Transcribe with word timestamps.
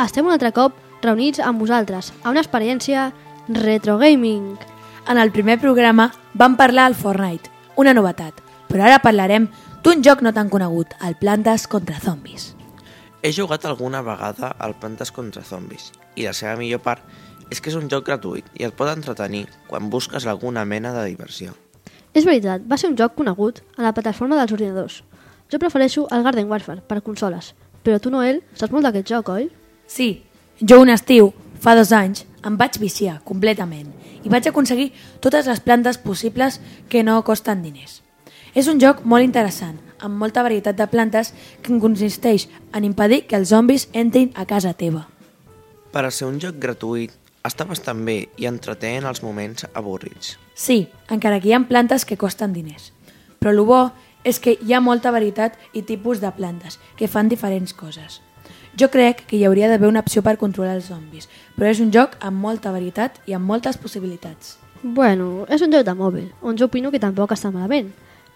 Estem 0.00 0.24
un 0.24 0.32
altre 0.32 0.48
cop 0.56 0.76
reunits 1.04 1.42
amb 1.44 1.60
vosaltres 1.60 2.06
a 2.22 2.30
una 2.32 2.40
experiència 2.40 3.10
retro 3.52 3.98
gaming. 4.00 4.54
En 5.04 5.18
el 5.20 5.28
primer 5.34 5.58
programa 5.60 6.06
vam 6.32 6.56
parlar 6.56 6.86
al 6.88 6.96
Fortnite, 6.96 7.50
una 7.76 7.92
novetat, 7.92 8.38
però 8.70 8.86
ara 8.86 9.02
parlarem 9.04 9.50
d'un 9.84 10.00
joc 10.00 10.22
no 10.24 10.32
tan 10.32 10.48
conegut, 10.48 10.94
el 11.04 11.18
Plantes 11.20 11.66
contra 11.68 12.00
Zombis. 12.00 12.54
He 13.20 13.34
jugat 13.36 13.68
alguna 13.68 14.00
vegada 14.00 14.54
al 14.56 14.78
Plantes 14.80 15.12
contra 15.12 15.44
Zombis 15.44 15.90
i 16.16 16.24
la 16.24 16.32
seva 16.32 16.56
millor 16.56 16.80
part 16.80 17.04
és 17.52 17.60
que 17.60 17.68
és 17.68 17.76
un 17.76 17.92
joc 17.92 18.08
gratuït 18.08 18.48
i 18.56 18.64
et 18.64 18.72
pot 18.72 18.88
entretenir 18.88 19.50
quan 19.68 19.92
busques 19.92 20.24
alguna 20.24 20.64
mena 20.64 20.96
de 20.96 21.04
diversió. 21.12 21.52
És 22.16 22.24
veritat, 22.24 22.64
va 22.64 22.80
ser 22.80 22.88
un 22.88 22.96
joc 22.96 23.20
conegut 23.20 23.60
a 23.76 23.84
la 23.84 23.92
plataforma 23.92 24.40
dels 24.40 24.56
ordinadors. 24.56 25.02
Jo 25.52 25.60
prefereixo 25.60 26.08
el 26.08 26.24
Garden 26.24 26.48
Warfare 26.48 26.80
per 26.80 27.02
consoles, 27.04 27.52
però 27.84 28.00
tu, 28.00 28.08
Noel, 28.08 28.40
saps 28.56 28.72
molt 28.72 28.88
d'aquest 28.88 29.12
joc, 29.12 29.28
oi? 29.28 29.50
Sí, 29.90 30.22
jo 30.62 30.78
un 30.78 30.88
estiu, 30.92 31.32
fa 31.58 31.74
dos 31.74 31.90
anys, 31.90 32.22
em 32.46 32.54
vaig 32.54 32.76
viciar 32.78 33.16
completament 33.26 33.88
i 34.22 34.30
vaig 34.30 34.46
aconseguir 34.46 34.92
totes 35.18 35.48
les 35.50 35.58
plantes 35.64 35.98
possibles 35.98 36.60
que 36.88 37.02
no 37.02 37.16
costen 37.26 37.64
diners. 37.64 37.96
És 38.54 38.68
un 38.70 38.78
joc 38.78 39.02
molt 39.02 39.26
interessant, 39.26 39.80
amb 39.98 40.14
molta 40.22 40.44
varietat 40.46 40.78
de 40.78 40.86
plantes 40.86 41.32
que 41.62 41.80
consisteix 41.82 42.46
en 42.72 42.86
impedir 42.86 43.24
que 43.26 43.34
els 43.40 43.50
zombis 43.50 43.88
entrin 43.92 44.30
a 44.38 44.46
casa 44.46 44.76
teva. 44.78 45.08
Per 45.90 46.06
a 46.06 46.14
ser 46.14 46.30
un 46.30 46.38
joc 46.38 46.62
gratuït, 46.62 47.10
està 47.42 47.66
bastant 47.66 48.06
bé 48.06 48.28
i 48.38 48.46
entreté 48.46 48.94
en 48.94 49.10
els 49.10 49.24
moments 49.26 49.66
avorrits. 49.74 50.36
Sí, 50.54 50.84
encara 51.10 51.40
que 51.40 51.50
hi 51.50 51.58
ha 51.58 51.64
plantes 51.66 52.06
que 52.06 52.20
costen 52.20 52.54
diners. 52.54 52.92
Però 53.42 53.50
el 53.50 53.66
bo 53.66 53.84
és 54.22 54.38
que 54.38 54.54
hi 54.54 54.74
ha 54.74 54.84
molta 54.84 55.10
varietat 55.10 55.58
i 55.74 55.82
tipus 55.82 56.20
de 56.22 56.30
plantes 56.36 56.78
que 56.94 57.08
fan 57.08 57.32
diferents 57.32 57.74
coses. 57.74 58.20
Jo 58.78 58.88
crec 58.90 59.24
que 59.26 59.36
hi 59.36 59.44
hauria 59.44 59.68
d'haver 59.68 59.88
una 59.90 60.00
opció 60.00 60.22
per 60.22 60.36
controlar 60.38 60.76
els 60.78 60.86
zombis, 60.88 61.28
però 61.56 61.68
és 61.70 61.80
un 61.82 61.90
joc 61.92 62.14
amb 62.20 62.38
molta 62.40 62.70
varietat 62.72 63.18
i 63.26 63.34
amb 63.36 63.46
moltes 63.46 63.76
possibilitats. 63.76 64.58
Bueno, 64.82 65.44
és 65.48 65.60
un 65.62 65.72
joc 65.74 65.84
de 65.84 65.94
mòbil, 65.94 66.30
on 66.42 66.56
jo 66.56 66.68
opino 66.70 66.90
que 66.90 67.00
tampoc 67.02 67.34
està 67.34 67.50
malament, 67.52 67.90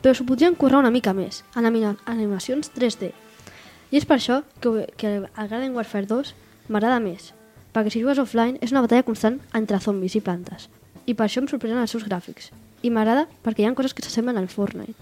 però 0.00 0.14
s'ho 0.14 0.24
podrien 0.24 0.54
currar 0.56 0.78
una 0.80 0.90
mica 0.94 1.12
més, 1.12 1.42
en 1.56 1.66
anima- 1.66 1.96
animacions 2.06 2.70
3D. 2.72 3.10
I 3.90 3.98
és 3.98 4.06
per 4.06 4.16
això 4.16 4.42
que, 4.62 4.86
que 4.96 5.16
el 5.18 5.26
Garden 5.36 5.74
Warfare 5.74 6.06
2 6.06 6.34
m'agrada 6.68 7.00
més, 7.00 7.34
perquè 7.74 7.90
si 7.90 8.00
jugues 8.00 8.18
offline 8.22 8.56
és 8.62 8.70
una 8.72 8.80
batalla 8.86 9.02
constant 9.02 9.40
entre 9.52 9.80
zombis 9.82 10.14
i 10.16 10.20
plantes, 10.24 10.68
i 11.06 11.12
per 11.14 11.26
això 11.26 11.42
em 11.42 11.48
sorprenen 11.50 11.82
els 11.82 11.90
seus 11.90 12.06
gràfics. 12.06 12.52
I 12.82 12.88
m'agrada 12.88 13.26
perquè 13.44 13.60
hi 13.60 13.66
ha 13.68 13.74
coses 13.74 13.92
que 13.92 14.02
s'assemblen 14.06 14.38
al 14.38 14.48
Fortnite. 14.48 14.94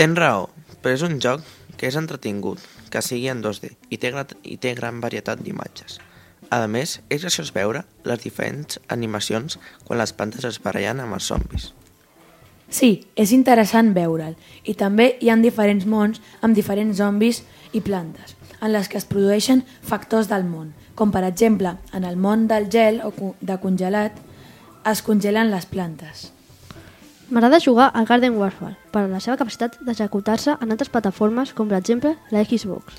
Tens 0.00 0.16
raó, 0.16 0.46
però 0.80 0.94
és 0.96 1.02
un 1.04 1.18
joc 1.20 1.42
que 1.76 1.84
és 1.90 1.96
entretingut, 2.00 2.62
que 2.88 3.02
sigui 3.04 3.26
en 3.28 3.42
2D 3.44 3.68
i 3.92 3.98
té, 4.00 4.08
i 4.48 4.56
té 4.56 4.70
gran 4.78 5.02
varietat 5.02 5.42
d'imatges. 5.44 5.98
A 6.48 6.62
més, 6.72 6.94
és 7.12 7.20
graciós 7.20 7.50
veure 7.52 7.82
les 8.08 8.22
diferents 8.22 8.80
animacions 8.88 9.58
quan 9.84 10.00
les 10.00 10.14
plantes 10.16 10.48
es 10.48 10.56
barallen 10.64 11.04
amb 11.04 11.18
els 11.18 11.28
zombis. 11.28 11.68
Sí, 12.72 12.90
és 13.12 13.36
interessant 13.36 13.92
veure'l, 13.92 14.40
i 14.64 14.72
també 14.72 15.10
hi 15.20 15.28
ha 15.28 15.36
diferents 15.36 15.84
mons 15.84 16.24
amb 16.40 16.56
diferents 16.56 16.96
zombis 16.96 17.44
i 17.76 17.84
plantes, 17.84 18.38
en 18.56 18.72
les 18.72 18.88
que 18.88 18.96
es 18.96 19.04
produeixen 19.04 19.66
factors 19.84 20.32
del 20.32 20.48
món, 20.48 20.72
com 20.96 21.12
per 21.12 21.26
exemple, 21.28 21.76
en 21.92 22.08
el 22.08 22.16
món 22.16 22.48
del 22.48 22.72
gel 22.72 23.02
o 23.04 23.12
de 23.44 23.60
congelat, 23.60 24.16
es 24.80 25.04
congelen 25.04 25.52
les 25.52 25.68
plantes. 25.68 26.30
M'agrada 27.30 27.60
jugar 27.62 27.92
al 27.94 28.06
Garden 28.06 28.34
Warfare 28.34 28.74
per 28.90 29.04
la 29.06 29.20
seva 29.22 29.36
capacitat 29.38 29.76
d'executar-se 29.86 30.56
en 30.56 30.74
altres 30.74 30.88
plataformes 30.90 31.52
com 31.54 31.68
per 31.70 31.78
exemple 31.78 32.16
la 32.34 32.42
Xbox. 32.42 32.96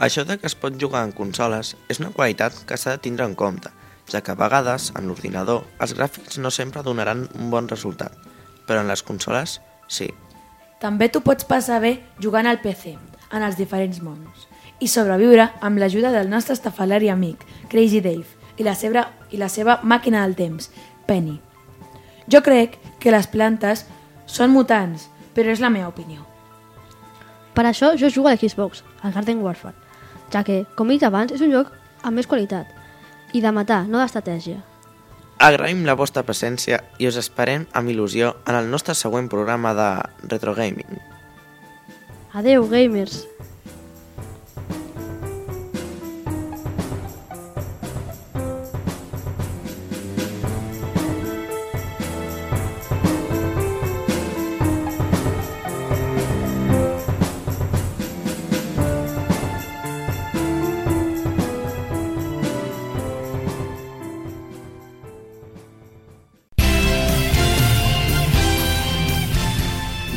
Això 0.00 0.22
de 0.24 0.38
que 0.40 0.46
es 0.48 0.54
pot 0.56 0.78
jugar 0.80 1.02
en 1.04 1.12
consoles 1.12 1.74
és 1.92 2.00
una 2.00 2.08
qualitat 2.14 2.54
que 2.64 2.78
s'ha 2.80 2.94
de 2.96 3.02
tindre 3.04 3.26
en 3.28 3.34
compte, 3.36 3.68
ja 4.08 4.22
que 4.24 4.32
a 4.32 4.38
vegades, 4.40 4.88
en 4.96 5.10
l'ordinador, 5.10 5.66
els 5.84 5.92
gràfics 5.98 6.38
no 6.40 6.48
sempre 6.50 6.82
donaran 6.82 7.26
un 7.36 7.50
bon 7.52 7.68
resultat, 7.68 8.14
però 8.64 8.80
en 8.80 8.88
les 8.88 9.02
consoles, 9.04 9.58
sí. 9.88 10.08
També 10.80 11.10
t'ho 11.10 11.20
pots 11.20 11.44
passar 11.44 11.82
bé 11.84 11.98
jugant 12.24 12.48
al 12.48 12.62
PC, 12.62 12.94
en 13.32 13.44
els 13.44 13.58
diferents 13.60 14.00
mons, 14.00 14.46
i 14.80 14.88
sobreviure 14.88 15.50
amb 15.60 15.76
l'ajuda 15.82 16.14
del 16.14 16.30
nostre 16.32 16.56
estafalari 16.56 17.12
amic, 17.12 17.44
Crazy 17.68 18.00
Dave, 18.00 18.24
i 18.56 18.64
la, 18.64 18.72
seva, 18.72 19.10
i 19.28 19.36
la 19.36 19.50
seva 19.52 19.76
màquina 19.82 20.24
del 20.24 20.38
temps, 20.38 20.70
Penny. 21.04 21.36
Jo 22.28 22.42
crec 22.44 22.76
que 23.00 23.12
les 23.14 23.26
plantes 23.26 23.86
són 24.28 24.52
mutants, 24.52 25.08
però 25.34 25.52
és 25.52 25.62
la 25.64 25.70
meva 25.72 25.88
opinió. 25.88 26.24
Per 27.56 27.64
això 27.66 27.94
jo 27.98 28.10
jugo 28.12 28.28
a 28.28 28.36
la 28.36 28.40
Xbox, 28.40 28.84
al 29.02 29.14
Garden 29.14 29.40
Warfare, 29.42 29.74
ja 30.32 30.44
que, 30.44 30.64
com 30.76 30.90
he 30.90 30.98
dit 30.98 31.06
abans, 31.08 31.32
és 31.32 31.40
un 31.40 31.50
joc 31.54 31.72
amb 32.02 32.20
més 32.20 32.28
qualitat 32.28 32.68
i 33.32 33.40
de 33.44 33.52
matar, 33.52 33.84
no 33.88 33.98
d'estratègia. 34.00 34.60
Agraïm 35.38 35.84
la 35.86 35.94
vostra 35.94 36.24
presència 36.26 36.80
i 36.98 37.06
us 37.06 37.16
esperem 37.20 37.68
amb 37.78 37.92
il·lusió 37.92 38.34
en 38.44 38.58
el 38.58 38.70
nostre 38.72 38.96
següent 38.98 39.28
programa 39.30 39.74
de 39.74 39.88
Retro 40.26 40.54
Gaming. 40.54 40.98
Adeu, 42.34 42.66
gamers! 42.68 43.22